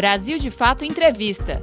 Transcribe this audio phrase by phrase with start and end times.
[0.00, 1.60] Brasil de Fato Entrevista.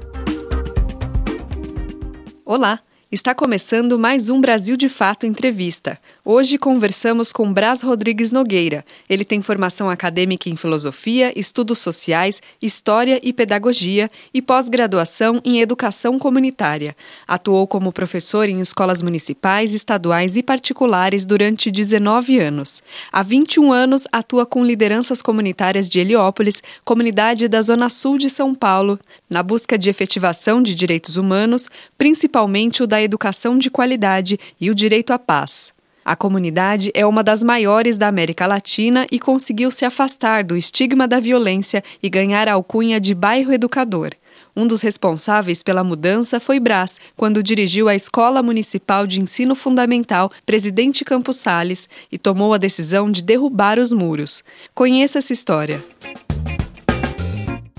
[2.45, 2.83] Olá!
[3.09, 5.97] Está começando mais um Brasil de Fato Entrevista.
[6.25, 8.83] Hoje conversamos com Braz Rodrigues Nogueira.
[9.09, 16.19] Ele tem formação acadêmica em filosofia, estudos sociais, história e pedagogia e pós-graduação em educação
[16.19, 16.97] comunitária.
[17.25, 22.83] Atuou como professor em escolas municipais, estaduais e particulares durante 19 anos.
[23.09, 28.53] Há 21 anos atua com lideranças comunitárias de Heliópolis, comunidade da Zona Sul de São
[28.53, 28.99] Paulo,
[29.29, 34.75] na busca de efetivação de direitos humanos, principalmente o da educação de qualidade e o
[34.75, 35.73] direito à paz.
[36.07, 41.05] A comunidade é uma das maiores da América Latina e conseguiu se afastar do estigma
[41.05, 44.11] da violência e ganhar a alcunha de bairro educador.
[44.55, 50.31] Um dos responsáveis pela mudança foi Brás, quando dirigiu a Escola Municipal de Ensino Fundamental
[50.45, 54.45] Presidente Campos Sales e tomou a decisão de derrubar os muros.
[54.73, 55.83] Conheça essa história.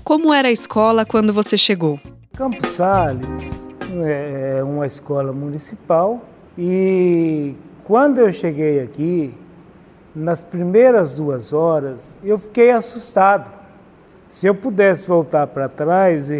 [0.03, 1.99] Como era a escola quando você chegou?
[2.37, 3.68] Campos Sales
[4.05, 6.21] é uma escola municipal
[6.57, 9.33] e quando eu cheguei aqui,
[10.15, 13.51] nas primeiras duas horas, eu fiquei assustado.
[14.27, 16.39] Se eu pudesse voltar para trás e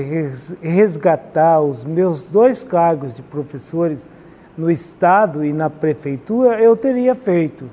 [0.61, 4.07] resgatar os meus dois cargos de professores
[4.57, 7.69] no Estado e na Prefeitura, eu teria feito.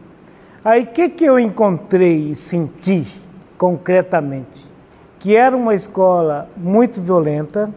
[0.64, 3.06] Aí o que, que eu encontrei e senti
[3.58, 4.66] concretamente?
[5.18, 7.68] Que era uma escola muito violenta,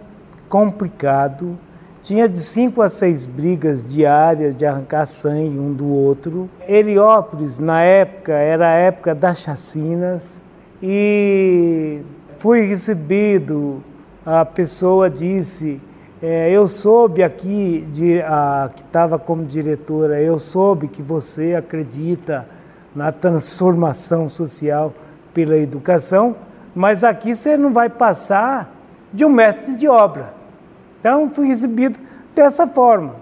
[0.47, 1.57] complicado,
[2.03, 6.49] tinha de cinco a seis brigas diárias de arrancar sangue um do outro.
[6.67, 10.41] Heliópolis, na época, era a época das chacinas
[10.81, 12.01] e
[12.37, 13.83] fui recebido.
[14.25, 15.81] A pessoa disse:
[16.21, 22.45] é, Eu soube aqui, de, a, que estava como diretora, eu soube que você acredita
[22.95, 24.93] na transformação social
[25.33, 26.35] pela educação,
[26.73, 28.73] mas aqui você não vai passar
[29.13, 30.38] de um mestre de obra.
[30.99, 31.97] Então, fui recebido
[32.35, 33.15] dessa forma.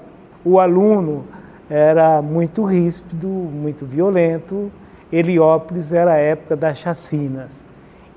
[0.43, 1.25] O aluno
[1.69, 4.71] era muito ríspido, muito violento.
[5.11, 7.65] Heliópolis era a época das chacinas.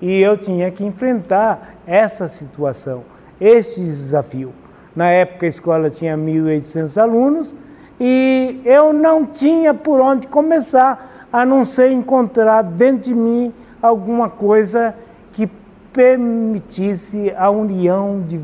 [0.00, 3.02] E eu tinha que enfrentar essa situação,
[3.40, 4.52] este desafio.
[4.96, 7.56] Na época a escola tinha 1.800 alunos
[8.00, 14.28] e eu não tinha por onde começar, a não ser encontrar dentro de mim alguma
[14.28, 14.94] coisa
[15.32, 15.48] que
[15.92, 18.40] permitisse a união de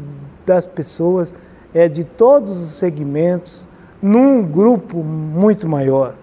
[0.47, 1.35] das pessoas
[1.75, 3.69] é, de todos os segmentos
[4.01, 6.15] num grupo muito maior,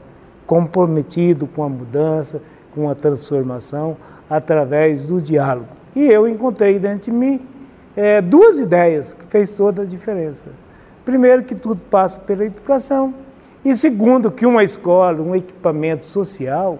[0.47, 2.41] comprometido com a mudança,
[2.73, 3.97] com a transformação
[4.29, 5.67] através do diálogo.
[5.95, 7.39] E eu encontrei dentro de mim
[7.95, 10.47] é, duas ideias que fez toda a diferença.
[11.05, 13.13] Primeiro, que tudo passa pela educação.
[13.63, 16.79] E segundo, que uma escola, um equipamento social,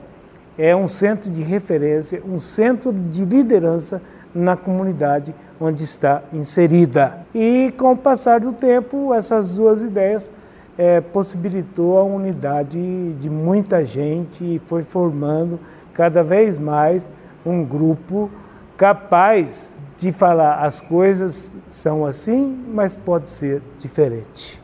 [0.58, 4.02] é um centro de referência, um centro de liderança
[4.34, 7.20] na comunidade onde está inserida.
[7.34, 10.32] E com o passar do tempo, essas duas ideias
[10.78, 15.60] é, possibilitou a unidade de muita gente e foi formando
[15.94, 17.10] cada vez mais
[17.46, 18.30] um grupo
[18.76, 24.60] capaz de falar as coisas são assim, mas pode ser diferente.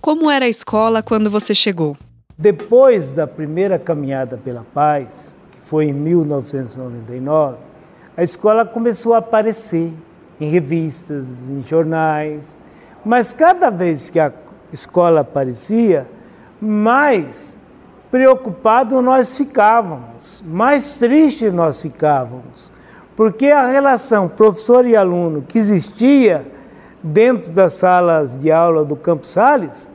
[0.00, 1.96] Como era a escola quando você chegou?
[2.36, 7.56] Depois da primeira caminhada pela paz, que foi em 1999,
[8.16, 9.92] a escola começou a aparecer
[10.40, 12.56] em revistas, em jornais,
[13.04, 14.32] mas cada vez que a
[14.72, 16.06] escola aparecia,
[16.60, 17.58] mais
[18.10, 22.72] preocupado nós ficávamos, mais triste nós ficávamos,
[23.16, 26.46] porque a relação professor e aluno que existia
[27.02, 29.90] dentro das salas de aula do Campos Sales,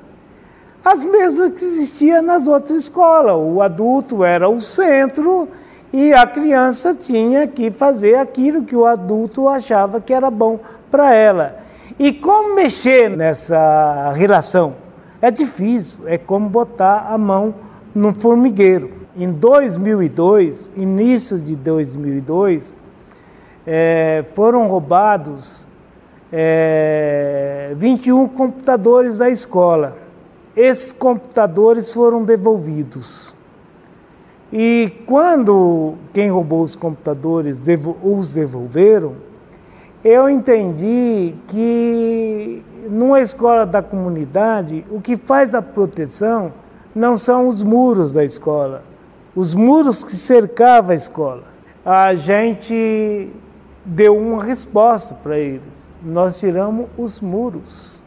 [0.84, 3.36] as mesmas que existiam nas outras escolas.
[3.36, 5.48] O adulto era o centro
[5.92, 10.60] e a criança tinha que fazer aquilo que o adulto achava que era bom
[10.92, 11.60] para ela.
[11.98, 14.76] E como mexer nessa relação?
[15.22, 17.54] É difícil, é como botar a mão
[17.94, 18.92] no formigueiro.
[19.18, 22.78] Em 2002, início de 2002,
[23.68, 25.68] é, foram roubados
[26.32, 29.98] é, 21 computadores da escola.
[30.56, 33.36] Esses computadores foram devolvidos.
[34.52, 37.62] E quando quem roubou os computadores
[38.04, 39.14] os devolveram,
[40.04, 46.52] eu entendi que numa escola da comunidade, o que faz a proteção
[46.96, 48.84] não são os muros da escola,
[49.36, 51.44] os muros que cercavam a escola.
[51.86, 53.32] A gente
[53.86, 55.92] deu uma resposta para eles.
[56.04, 58.04] Nós tiramos os muros.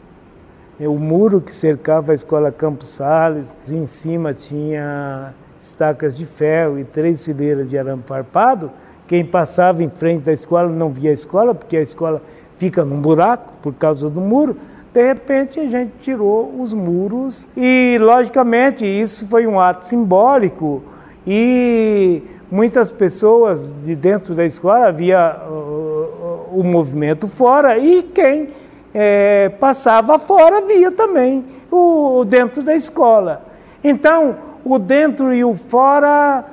[0.79, 5.33] O muro que cercava a escola Campos Sales, em cima tinha
[5.69, 8.71] estacas de ferro e três fileiras de arame farpado,
[9.07, 12.21] quem passava em frente da escola não via a escola, porque a escola
[12.57, 14.55] fica num buraco por causa do muro.
[14.93, 20.83] De repente a gente tirou os muros e, logicamente, isso foi um ato simbólico
[21.25, 22.21] e
[22.51, 28.49] muitas pessoas de dentro da escola via uh, o movimento fora e quem
[28.93, 33.43] é, passava fora via também o, o dentro da escola.
[33.83, 36.45] Então, o dentro e o fora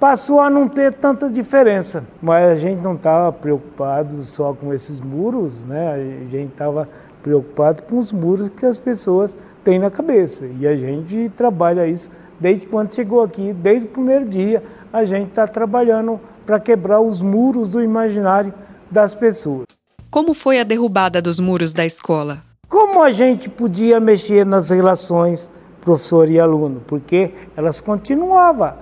[0.00, 2.04] passou a não ter tanta diferença.
[2.22, 5.94] Mas a gente não estava preocupado só com esses muros, né?
[5.94, 6.88] A gente estava
[7.22, 10.46] preocupado com os muros que as pessoas têm na cabeça.
[10.58, 12.10] E a gente trabalha isso
[12.40, 14.62] desde quando chegou aqui, desde o primeiro dia,
[14.92, 18.54] a gente está trabalhando para quebrar os muros do imaginário
[18.90, 19.66] das pessoas.
[20.10, 22.38] Como foi a derrubada dos muros da escola?
[22.68, 25.50] Como a gente podia mexer nas relações
[25.88, 26.82] professor e aluno?
[26.86, 28.74] Porque elas continuavam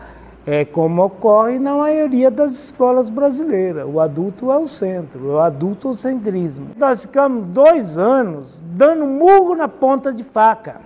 [0.44, 3.85] é como ocorre na maioria das escolas brasileiras.
[3.93, 6.69] O adulto é o centro, o adultocentrismo.
[6.79, 10.76] Nós ficamos dois anos dando murro na ponta de faca,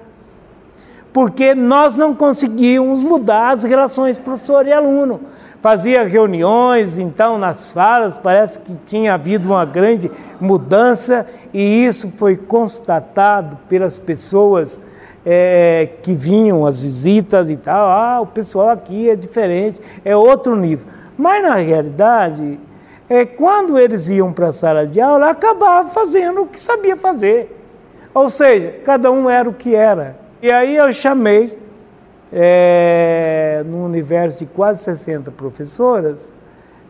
[1.13, 5.21] porque nós não conseguíamos mudar as relações professor e aluno.
[5.61, 12.35] Fazia reuniões, então, nas falas, parece que tinha havido uma grande mudança, e isso foi
[12.35, 14.81] constatado pelas pessoas
[15.25, 20.57] é, que vinham as visitas e tal, ah, o pessoal aqui é diferente, é outro
[20.57, 20.87] nível.
[21.17, 22.59] Mas na realidade,
[23.09, 27.57] é, quando eles iam para a sala de aula, acabava fazendo o que sabia fazer.
[28.15, 30.17] Ou seja, cada um era o que era.
[30.43, 31.59] E aí eu chamei,
[32.33, 36.33] é, no universo de quase 60 professoras,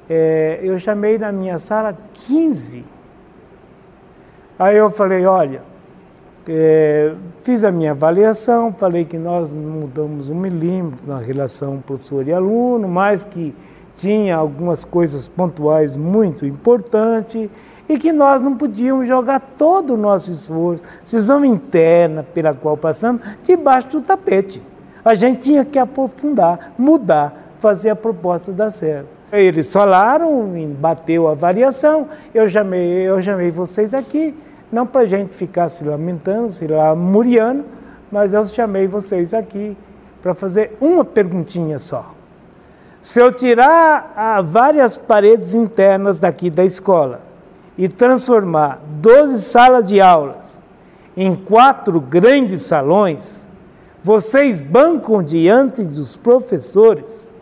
[0.08, 2.84] é, eu chamei na minha sala 15.
[4.58, 5.62] Aí eu falei, olha,
[6.48, 12.32] é, fiz a minha avaliação, falei que nós mudamos um milímetro na relação professor e
[12.32, 13.54] aluno, mas que
[13.98, 17.50] tinha algumas coisas pontuais muito importantes
[17.88, 23.22] e que nós não podíamos jogar todo o nosso esforço, decisão interna pela qual passamos,
[23.42, 24.62] debaixo do tapete.
[25.04, 29.08] A gente tinha que aprofundar, mudar, fazer a proposta dar certo.
[29.32, 34.34] Eles falaram, bateu a variação, eu chamei, eu chamei vocês aqui,
[34.70, 37.64] não para a gente ficar se lamentando, se lamuriando,
[38.10, 39.76] mas eu chamei vocês aqui
[40.22, 42.14] para fazer uma perguntinha só.
[43.00, 47.22] Se eu tirar ah, várias paredes internas daqui da escola
[47.78, 50.60] e transformar 12 salas de aulas
[51.16, 53.48] em quatro grandes salões,
[54.02, 57.34] vocês bancam diante dos professores.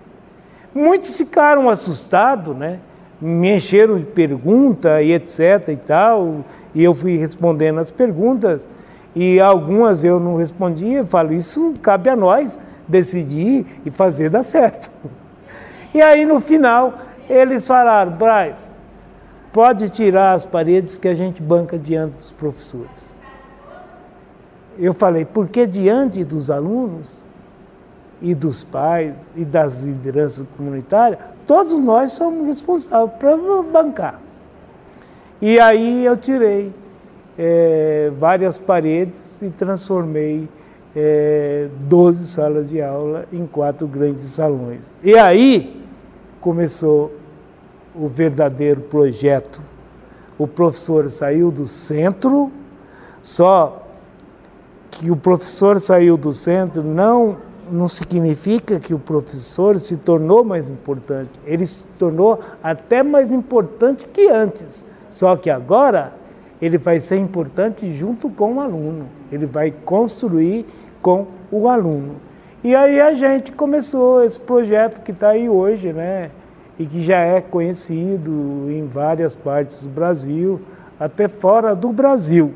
[0.75, 2.81] Muitos ficaram assustados, né?
[3.21, 6.45] Me encheram de pergunta e etc e tal,
[6.75, 8.69] e eu fui respondendo as perguntas,
[9.15, 14.43] e algumas eu não respondia, eu falo, isso cabe a nós decidir e fazer dar
[14.43, 14.91] certo.
[15.95, 16.99] E aí no final
[17.29, 18.59] eles falaram, Braz,
[19.53, 23.19] pode tirar as paredes que a gente banca diante dos professores.
[24.79, 27.27] Eu falei, porque diante dos alunos
[28.21, 31.19] e dos pais e das lideranças comunitárias,
[31.49, 34.21] todos nós somos responsáveis para bancar.
[35.41, 36.71] E aí eu tirei
[37.39, 40.47] é, várias paredes e transformei
[40.95, 44.93] é, 12 salas de aula em quatro grandes salões.
[45.03, 45.83] E aí
[46.39, 47.15] começou
[47.95, 49.63] o verdadeiro projeto.
[50.37, 52.53] O professor saiu do centro,
[53.23, 53.87] só
[54.91, 60.71] que o professor saiu do centro não não significa que o professor se tornou mais
[60.71, 61.31] importante.
[61.47, 64.85] Ele se tornou até mais importante que antes.
[65.11, 66.13] Só que agora
[66.61, 69.07] ele vai ser importante junto com o aluno.
[69.31, 70.67] Ele vai construir
[71.01, 72.17] com o aluno.
[72.63, 76.31] E aí a gente começou esse projeto que está aí hoje, né?
[76.79, 80.61] E que já é conhecido em várias partes do Brasil,
[80.99, 82.53] até fora do Brasil.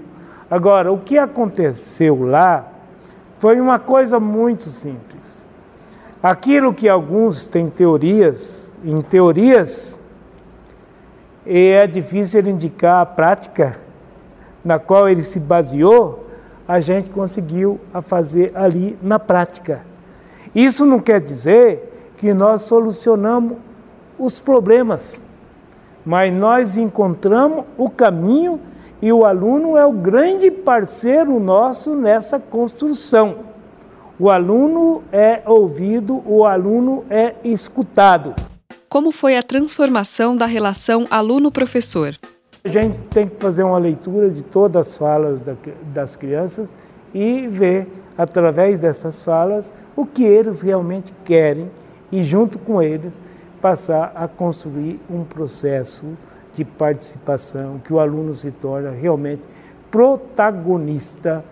[0.50, 2.71] Agora, o que aconteceu lá
[3.42, 5.44] foi uma coisa muito simples.
[6.22, 10.00] Aquilo que alguns têm teorias, em teorias,
[11.44, 13.80] e é difícil indicar a prática
[14.64, 16.24] na qual ele se baseou,
[16.68, 19.84] a gente conseguiu a fazer ali na prática.
[20.54, 23.58] Isso não quer dizer que nós solucionamos
[24.20, 25.20] os problemas,
[26.06, 28.60] mas nós encontramos o caminho
[29.02, 33.38] e o aluno é o grande parceiro nosso nessa construção.
[34.16, 38.32] O aluno é ouvido, o aluno é escutado.
[38.88, 42.16] Como foi a transformação da relação aluno-professor?
[42.62, 45.42] A gente tem que fazer uma leitura de todas as falas
[45.92, 46.72] das crianças
[47.12, 51.68] e ver, através dessas falas, o que eles realmente querem
[52.12, 53.20] e, junto com eles,
[53.60, 56.06] passar a construir um processo
[56.54, 59.42] de participação, que o aluno se torna realmente
[59.90, 61.44] protagonista.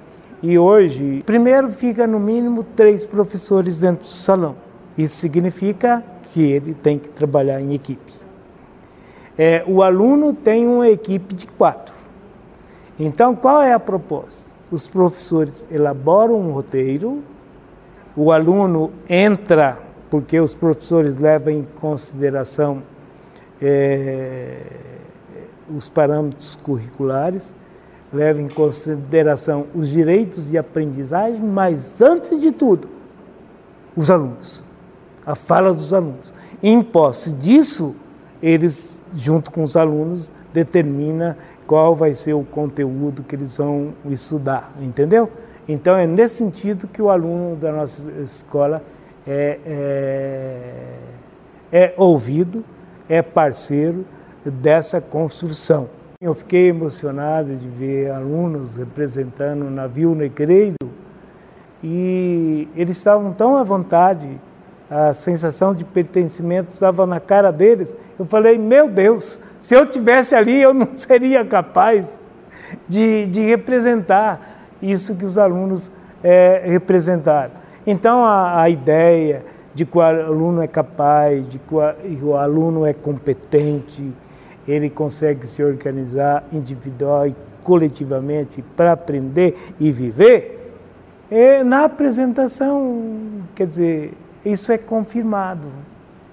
[0.43, 4.57] E hoje, primeiro fica no mínimo três professores dentro do salão.
[4.97, 8.13] Isso significa que ele tem que trabalhar em equipe.
[9.37, 11.95] É, o aluno tem uma equipe de quatro.
[12.99, 14.55] Então, qual é a proposta?
[14.71, 17.23] Os professores elaboram um roteiro,
[18.17, 19.79] o aluno entra,
[20.11, 22.83] porque os professores levam em consideração
[23.61, 24.59] é,
[25.75, 27.55] os parâmetros curriculares,
[28.13, 32.89] levam em consideração os direitos de aprendizagem, mas, antes de tudo,
[33.97, 34.65] os alunos,
[35.25, 36.33] a fala dos alunos.
[36.63, 37.95] Em posse disso,
[38.43, 41.37] eles, junto com os alunos, determina
[41.67, 45.31] qual vai ser o conteúdo que eles vão estudar, entendeu?
[45.69, 48.83] Então é nesse sentido que o aluno da nossa escola
[49.27, 50.73] é, é,
[51.71, 52.65] é ouvido,
[53.09, 54.05] é parceiro
[54.45, 55.89] dessa construção.
[56.21, 60.77] Eu fiquei emocionado de ver alunos representando o navio negreiro
[61.83, 64.29] e eles estavam tão à vontade,
[64.91, 67.97] a sensação de pertencimento estava na cara deles.
[68.19, 72.21] Eu falei, meu Deus, se eu tivesse ali eu não seria capaz
[72.89, 75.91] de, de representar isso que os alunos
[76.23, 77.53] é, representaram.
[77.87, 79.43] Então a, a ideia
[79.73, 81.75] de que o aluno é capaz, de que
[82.23, 84.13] o aluno é competente,
[84.71, 87.35] ele consegue se organizar individual e
[87.65, 90.61] coletivamente para aprender e viver,
[91.31, 93.03] e na apresentação,
[93.55, 94.13] quer dizer,
[94.45, 95.69] isso é confirmado.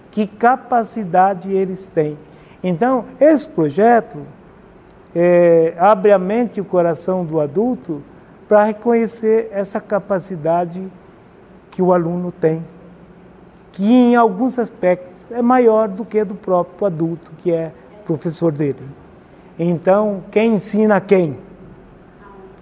[0.09, 2.17] Que capacidade eles têm.
[2.63, 4.17] Então, esse projeto
[5.15, 8.01] é, abre a mente e o coração do adulto
[8.47, 10.81] para reconhecer essa capacidade
[11.69, 12.65] que o aluno tem,
[13.71, 17.71] que em alguns aspectos é maior do que do próprio adulto, que é
[18.07, 18.81] professor dele.
[19.59, 21.37] Então, quem ensina quem?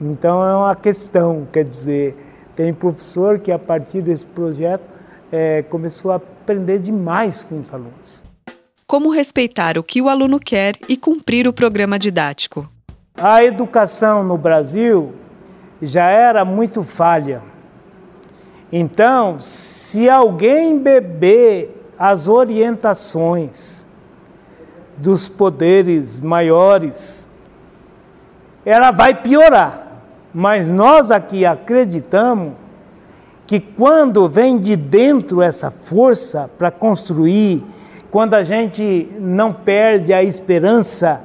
[0.02, 2.18] Então é uma questão, quer dizer,
[2.56, 4.84] tem professor que a partir desse projeto
[5.32, 8.24] é, começou a aprender demais com os alunos.
[8.88, 12.68] Como respeitar o que o aluno quer e cumprir o programa didático?
[13.16, 15.14] A educação no Brasil
[15.82, 17.42] já era muito falha.
[18.72, 23.85] Então, se alguém beber as orientações
[24.98, 27.30] dos poderes maiores,
[28.66, 30.02] ela vai piorar.
[30.34, 32.54] Mas nós aqui acreditamos
[33.48, 37.64] que quando vem de dentro essa força para construir,
[38.10, 41.22] quando a gente não perde a esperança,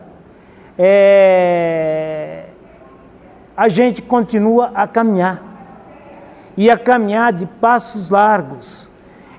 [0.78, 2.44] é,
[3.56, 5.42] a gente continua a caminhar
[6.56, 8.90] e a caminhar de passos largos.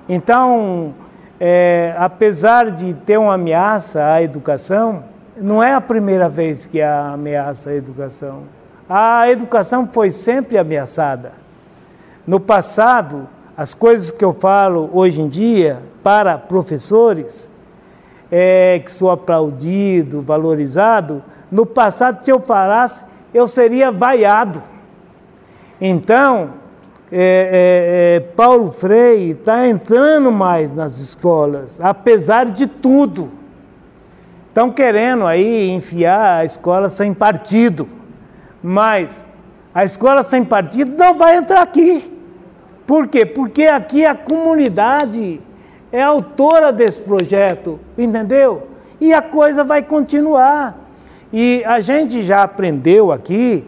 [0.08, 0.94] Então,
[1.44, 5.02] é, apesar de ter uma ameaça à educação,
[5.36, 8.44] não é a primeira vez que há ameaça à educação.
[8.88, 11.32] A educação foi sempre ameaçada.
[12.24, 17.50] No passado, as coisas que eu falo hoje em dia para professores,
[18.30, 24.62] é, que sou aplaudido, valorizado, no passado, se eu falasse, eu seria vaiado.
[25.80, 26.50] Então,
[27.14, 33.30] é, é, é, Paulo Freire está entrando mais nas escolas, apesar de tudo.
[34.48, 37.86] Estão querendo aí enfiar a escola sem partido,
[38.62, 39.26] mas
[39.74, 42.10] a escola sem partido não vai entrar aqui.
[42.86, 43.26] Por quê?
[43.26, 45.38] Porque aqui a comunidade
[45.92, 48.68] é autora desse projeto, entendeu?
[48.98, 50.78] E a coisa vai continuar.
[51.30, 53.66] E a gente já aprendeu aqui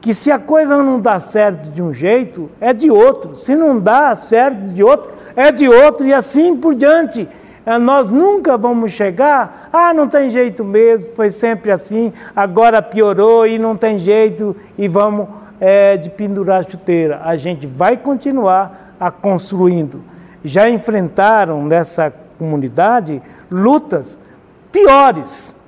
[0.00, 3.36] que se a coisa não dá certo de um jeito, é de outro.
[3.36, 7.28] Se não dá certo de outro, é de outro, e assim por diante.
[7.66, 13.46] É, nós nunca vamos chegar, ah, não tem jeito mesmo, foi sempre assim, agora piorou
[13.46, 15.28] e não tem jeito, e vamos
[15.60, 17.20] é, de pendurar a chuteira.
[17.22, 20.02] A gente vai continuar a construindo.
[20.42, 24.18] Já enfrentaram nessa comunidade lutas
[24.72, 25.59] piores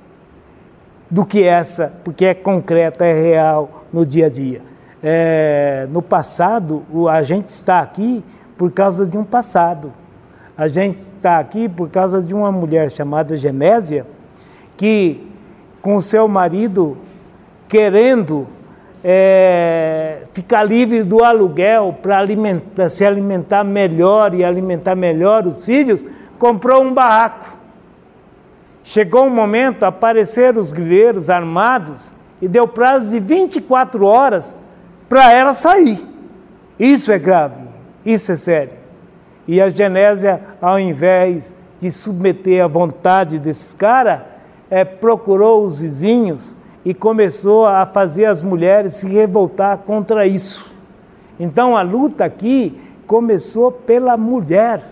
[1.13, 4.63] do que essa, porque é concreta, é real no dia a dia.
[5.03, 8.25] É, no passado, a gente está aqui
[8.57, 9.93] por causa de um passado.
[10.57, 14.07] A gente está aqui por causa de uma mulher chamada Genésia,
[14.75, 15.31] que,
[15.83, 16.97] com seu marido,
[17.67, 18.47] querendo
[19.03, 26.03] é, ficar livre do aluguel para se alimentar melhor e alimentar melhor os filhos,
[26.39, 27.52] comprou um barraco.
[28.83, 34.57] Chegou um momento, apareceram os grileiros armados e deu prazo de 24 horas
[35.07, 35.99] para ela sair.
[36.77, 37.61] Isso é grave,
[38.05, 38.73] isso é sério.
[39.47, 44.21] E a Genésia, ao invés de submeter à vontade desses caras,
[44.69, 50.73] é, procurou os vizinhos e começou a fazer as mulheres se revoltar contra isso.
[51.39, 54.83] Então a luta aqui começou pela mulher.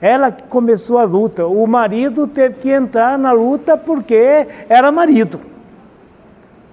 [0.00, 1.46] Ela começou a luta.
[1.46, 5.40] O marido teve que entrar na luta porque era marido.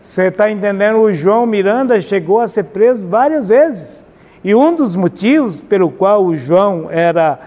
[0.02, 1.00] Você está entendendo?
[1.00, 4.06] O João Miranda chegou a ser preso várias vezes.
[4.44, 7.38] E um dos motivos pelo qual o João era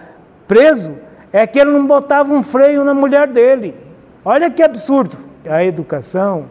[0.47, 0.95] preso
[1.33, 3.75] é que ele não botava um freio na mulher dele.
[4.23, 5.17] Olha que absurdo.
[5.49, 6.45] A educação,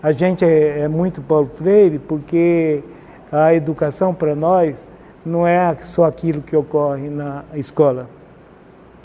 [0.00, 2.84] a gente é, é muito Paulo Freire porque
[3.32, 4.86] a educação para nós
[5.26, 8.08] não é só aquilo que ocorre na escola.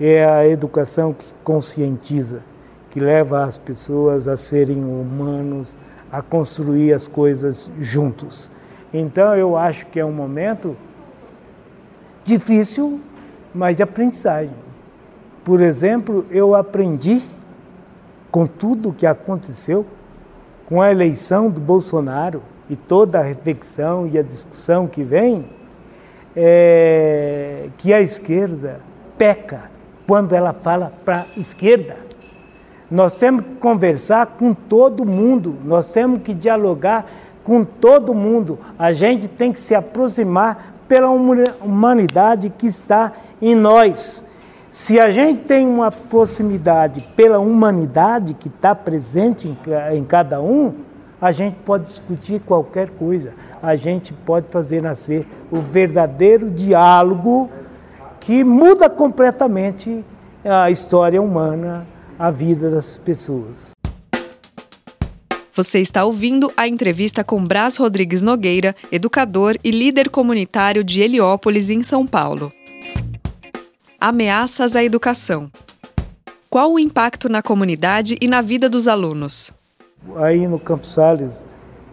[0.05, 2.41] É a educação que conscientiza,
[2.89, 5.77] que leva as pessoas a serem humanos,
[6.11, 8.51] a construir as coisas juntos.
[8.93, 10.75] Então eu acho que é um momento
[12.25, 12.99] difícil,
[13.55, 14.53] mas de aprendizagem.
[15.41, 17.21] Por exemplo, eu aprendi
[18.29, 19.85] com tudo o que aconteceu,
[20.65, 25.49] com a eleição do Bolsonaro e toda a reflexão e a discussão que vem,
[26.35, 28.81] é, que a esquerda
[29.17, 29.71] peca
[30.07, 31.97] quando ela fala para a esquerda.
[32.89, 37.05] Nós temos que conversar com todo mundo, nós temos que dialogar
[37.43, 38.59] com todo mundo.
[38.77, 44.23] A gente tem que se aproximar pela humanidade que está em nós.
[44.69, 49.55] Se a gente tem uma proximidade pela humanidade que está presente
[49.91, 50.73] em, cada um,
[51.21, 53.33] a gente pode discutir qualquer coisa.
[53.61, 57.49] A gente pode fazer nascer o verdadeiro diálogo
[58.25, 60.03] que muda completamente
[60.43, 61.85] a história humana,
[62.17, 63.71] a vida das pessoas.
[65.53, 71.69] Você está ouvindo a entrevista com Brás Rodrigues Nogueira, educador e líder comunitário de Heliópolis,
[71.69, 72.51] em São Paulo
[74.03, 75.49] ameaças à educação.
[76.49, 79.53] Qual o impacto na comunidade e na vida dos alunos?
[80.17, 81.45] Aí no Campos Sales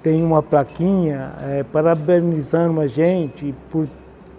[0.03, 3.87] tem uma plaquinha é, parabenizando a gente por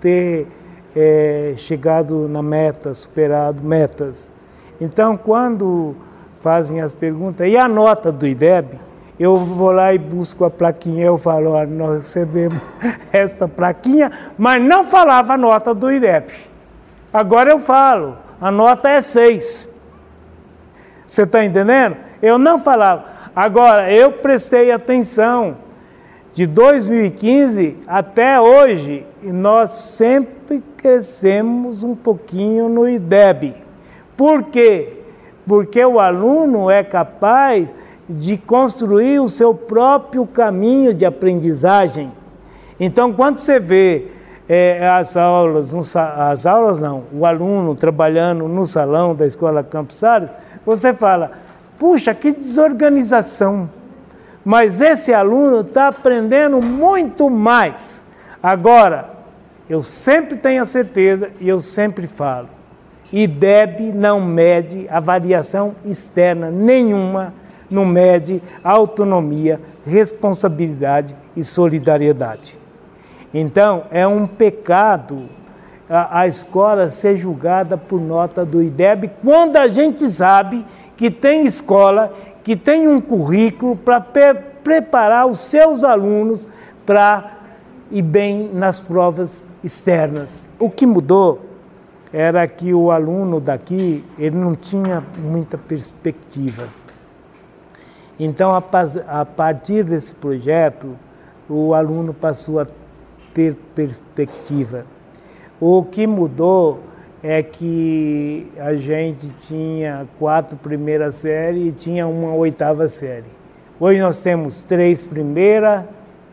[0.01, 0.47] ter
[0.95, 4.33] é, chegado na meta, superado metas.
[4.79, 5.95] Então, quando
[6.41, 8.79] fazem as perguntas, e a nota do IDEB?
[9.19, 12.59] Eu vou lá e busco a plaquinha, eu falo, nós recebemos
[13.13, 16.31] essa plaquinha, mas não falava a nota do IDEB.
[17.13, 19.69] Agora eu falo, a nota é 6.
[21.05, 21.97] Você está entendendo?
[22.21, 23.05] Eu não falava.
[23.35, 25.57] Agora, eu prestei atenção
[26.33, 33.53] de 2015 até hoje, nós sempre crescemos um pouquinho no IDEB.
[34.15, 34.97] Por quê?
[35.45, 37.73] Porque o aluno é capaz
[38.07, 42.11] de construir o seu próprio caminho de aprendizagem.
[42.79, 44.07] Então, quando você vê
[44.47, 50.29] é, as aulas, as aulas não, o aluno trabalhando no salão da escola Campos Salles,
[50.65, 51.31] você fala,
[51.77, 53.69] puxa, que desorganização.
[54.43, 58.03] Mas esse aluno está aprendendo muito mais.
[58.41, 59.09] Agora,
[59.69, 62.49] eu sempre tenho a certeza e eu sempre falo,
[63.13, 67.33] IDEB não mede a variação externa nenhuma,
[67.69, 72.57] não mede autonomia, responsabilidade e solidariedade.
[73.33, 75.29] Então, é um pecado
[75.91, 81.45] a, a escola ser julgada por nota do IDEB, quando a gente sabe que tem
[81.45, 86.47] escola que tem um currículo para preparar os seus alunos
[86.85, 87.39] para
[87.91, 90.49] ir bem nas provas externas.
[90.59, 91.41] O que mudou
[92.13, 96.67] era que o aluno daqui ele não tinha muita perspectiva.
[98.19, 100.95] Então, a partir desse projeto,
[101.49, 102.67] o aluno passou a
[103.33, 104.85] ter perspectiva.
[105.59, 106.79] O que mudou
[107.23, 113.25] é que a gente tinha quatro primeiras séries e tinha uma oitava série.
[113.79, 115.87] Hoje nós temos três primeira,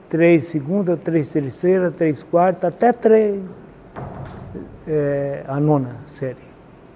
[0.08, 3.64] três segunda, três terceira, três quarta, até três
[4.86, 6.36] é, a nona série.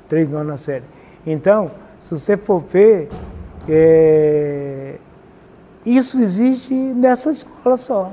[0.09, 0.85] Três nona série.
[1.27, 3.09] Então, se você for ver,
[3.69, 4.97] é,
[5.85, 8.13] isso existe nessa escola só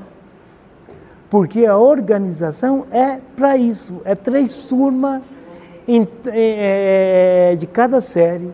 [1.29, 5.21] porque a organização é para isso, é três turmas
[5.89, 8.51] em, é, de cada série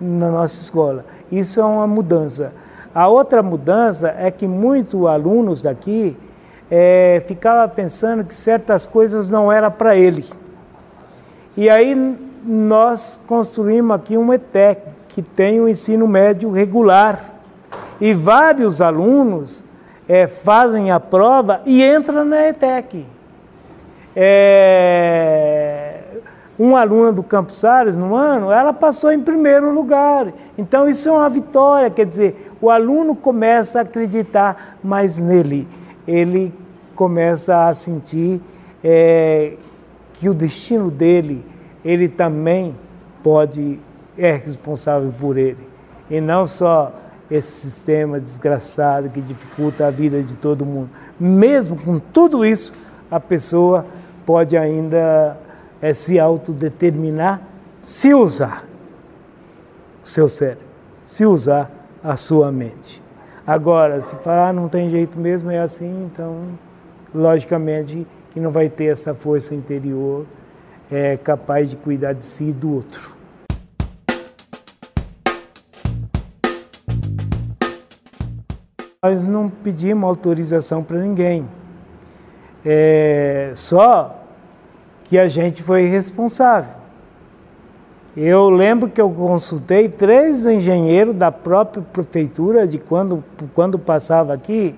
[0.00, 1.04] na nossa escola.
[1.30, 2.52] Isso é uma mudança.
[2.92, 6.16] A outra mudança é que muitos alunos daqui
[6.68, 10.24] é, ficavam pensando que certas coisas não eram para ele.
[11.56, 11.94] E aí
[12.44, 17.18] nós construímos aqui um ETEC, que tem o um ensino médio regular.
[18.00, 19.64] E vários alunos
[20.08, 23.06] é, fazem a prova e entram na ETEC.
[24.16, 25.81] É,
[26.62, 30.32] uma aluna do Campos Salles no ano, ela passou em primeiro lugar.
[30.56, 35.66] Então isso é uma vitória, quer dizer, o aluno começa a acreditar mais nele,
[36.06, 36.54] ele
[36.94, 38.40] começa a sentir
[38.84, 39.54] é,
[40.14, 41.44] que o destino dele,
[41.84, 42.76] ele também
[43.24, 43.80] pode,
[44.16, 45.66] é responsável por ele.
[46.08, 46.92] E não só
[47.28, 50.90] esse sistema desgraçado que dificulta a vida de todo mundo.
[51.18, 52.72] Mesmo com tudo isso,
[53.10, 53.84] a pessoa
[54.24, 55.36] pode ainda
[55.82, 58.64] é, se autodeterminar se usar
[60.02, 60.64] o seu cérebro,
[61.04, 61.70] se usar
[62.02, 63.02] a sua mente.
[63.44, 66.42] Agora, se falar ah, não tem jeito mesmo, é assim, então,
[67.12, 70.24] logicamente, que não vai ter essa força interior
[70.90, 73.16] é, capaz de cuidar de si e do outro.
[79.02, 81.48] Nós não pedimos autorização para ninguém.
[82.64, 84.21] É, só
[85.12, 86.72] que a gente foi responsável.
[88.16, 93.22] Eu lembro que eu consultei três engenheiros da própria prefeitura de quando,
[93.54, 94.74] quando passava aqui,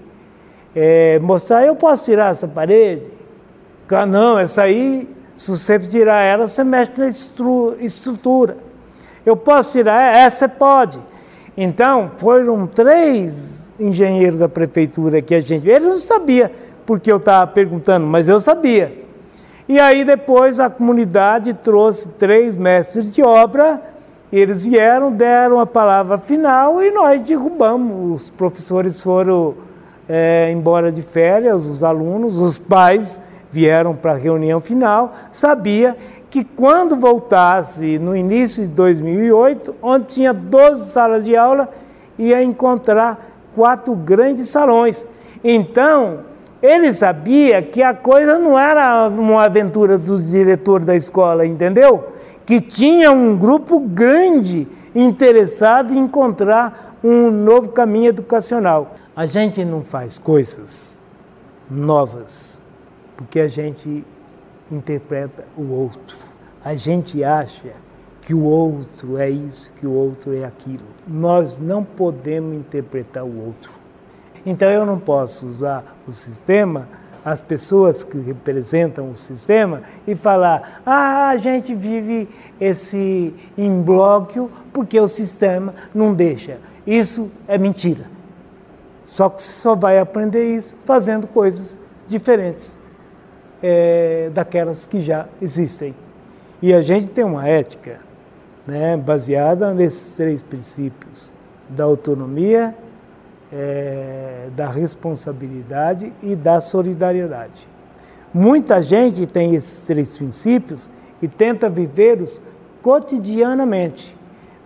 [0.74, 3.12] é, mostrar, eu posso tirar essa parede?
[3.88, 7.06] Ah, não, essa aí, se você tirar ela, você mexe na
[7.80, 8.56] estrutura.
[9.24, 10.98] Eu posso tirar essa, pode.
[11.56, 15.68] Então, foram três engenheiro da prefeitura que a gente.
[15.68, 16.50] Ele não sabia
[16.84, 19.03] porque eu estava perguntando, mas eu sabia.
[19.68, 23.80] E aí depois a comunidade trouxe três mestres de obra,
[24.32, 28.22] eles vieram, deram a palavra final e nós derrubamos.
[28.22, 29.54] Os professores foram
[30.08, 35.96] é, embora de férias, os alunos, os pais vieram para a reunião final, sabia
[36.28, 41.68] que quando voltasse no início de 2008, onde tinha 12 salas de aula,
[42.18, 45.06] ia encontrar quatro grandes salões.
[45.44, 46.20] Então,
[46.64, 52.08] ele sabia que a coisa não era uma aventura dos diretores da escola, entendeu?
[52.46, 58.94] Que tinha um grupo grande interessado em encontrar um novo caminho educacional.
[59.14, 60.98] A gente não faz coisas
[61.70, 62.62] novas
[63.14, 64.02] porque a gente
[64.72, 66.16] interpreta o outro.
[66.64, 67.72] A gente acha
[68.22, 70.86] que o outro é isso, que o outro é aquilo.
[71.06, 73.83] Nós não podemos interpretar o outro.
[74.46, 76.88] Então eu não posso usar o sistema,
[77.24, 82.28] as pessoas que representam o sistema, e falar: ah, a gente vive
[82.60, 86.58] esse imbróglio porque o sistema não deixa.
[86.86, 88.04] Isso é mentira.
[89.04, 91.78] Só que só vai aprender isso fazendo coisas
[92.08, 92.78] diferentes
[93.62, 95.94] é, daquelas que já existem.
[96.60, 98.00] E a gente tem uma ética
[98.66, 101.32] né, baseada nesses três princípios:
[101.68, 102.74] da autonomia,
[103.54, 107.68] é, da responsabilidade e da solidariedade.
[108.32, 110.90] Muita gente tem esses três princípios
[111.22, 112.42] e tenta vivê-los
[112.82, 114.14] cotidianamente.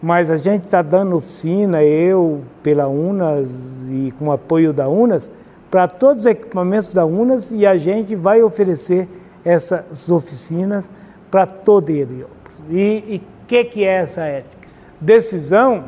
[0.00, 5.30] Mas a gente está dando oficina, eu, pela UNAS e com apoio da UNAS,
[5.70, 9.08] para todos os equipamentos da UNAS e a gente vai oferecer
[9.44, 10.90] essas oficinas
[11.30, 12.24] para todo ele.
[12.70, 14.68] E, e que, que é essa ética?
[15.00, 15.84] Decisão,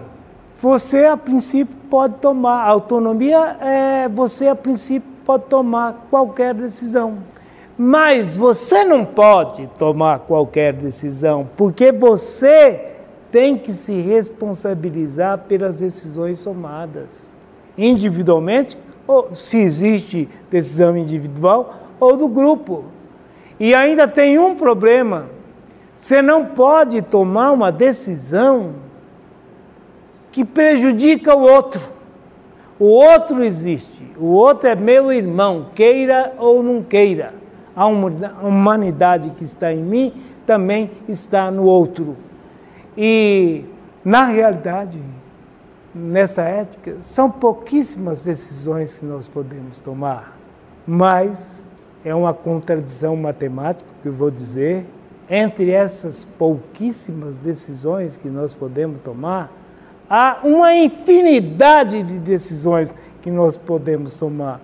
[0.61, 2.65] você a princípio pode tomar.
[2.67, 7.19] Autonomia é você a princípio pode tomar qualquer decisão.
[7.79, 12.89] Mas você não pode tomar qualquer decisão, porque você
[13.31, 17.35] tem que se responsabilizar pelas decisões tomadas,
[17.79, 22.85] individualmente, ou se existe decisão individual, ou do grupo.
[23.59, 25.27] E ainda tem um problema
[26.01, 28.73] você não pode tomar uma decisão
[30.31, 31.81] que prejudica o outro.
[32.79, 37.35] O outro existe, o outro é meu irmão, queira ou não queira.
[37.77, 40.13] A humanidade que está em mim
[40.47, 42.17] também está no outro.
[42.97, 43.65] E,
[44.05, 44.99] na realidade,
[45.95, 50.37] nessa ética, são pouquíssimas decisões que nós podemos tomar,
[50.87, 51.67] mas
[52.05, 54.87] é uma contradição matemática que eu vou dizer,
[55.29, 59.53] entre essas pouquíssimas decisões que nós podemos tomar,
[60.11, 62.93] há uma infinidade de decisões
[63.23, 64.61] que nós podemos tomar.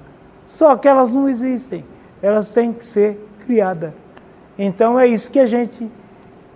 [0.47, 1.85] Só que elas não existem,
[2.21, 3.93] elas têm que ser criadas.
[4.59, 5.89] Então é isso que a gente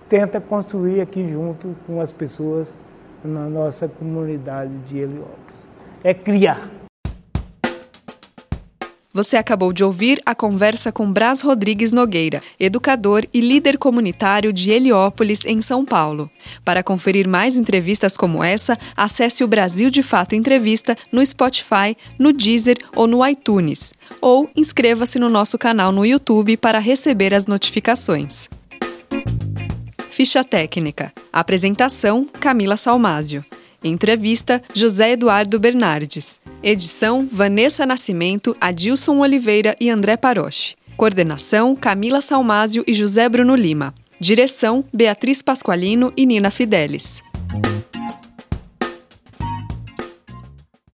[0.09, 2.76] tenta construir aqui junto com as pessoas
[3.24, 5.38] na nossa comunidade de Heliópolis.
[6.03, 6.79] É criar.
[9.12, 14.70] Você acabou de ouvir a conversa com Braz Rodrigues Nogueira, educador e líder comunitário de
[14.70, 16.31] Heliópolis, em São Paulo.
[16.64, 22.33] Para conferir mais entrevistas como essa, acesse o Brasil de Fato Entrevista no Spotify, no
[22.33, 23.92] Deezer ou no iTunes.
[24.20, 28.49] Ou inscreva-se no nosso canal no YouTube para receber as notificações.
[30.09, 31.12] Ficha técnica.
[31.33, 33.44] Apresentação: Camila Salmásio.
[33.82, 36.40] Entrevista: José Eduardo Bernardes.
[36.62, 40.76] Edição: Vanessa Nascimento, Adilson Oliveira e André Paroche.
[40.96, 43.94] Coordenação: Camila Salmásio e José Bruno Lima.
[44.20, 47.22] Direção: Beatriz Pasqualino e Nina Fidelis.